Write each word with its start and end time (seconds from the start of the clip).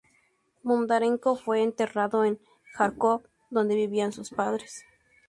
Bondarenko 0.63 1.35
fue 1.35 1.61
enterrado 1.61 2.25
en 2.25 2.39
Járkov, 2.75 3.21
donde 3.51 3.75
vivían 3.75 4.11
sus 4.11 4.31
padres. 4.31 4.83